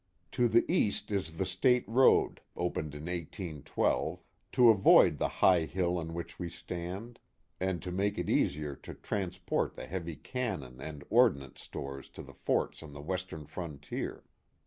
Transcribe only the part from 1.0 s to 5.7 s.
is the State road, opened in 1812, to avoid the high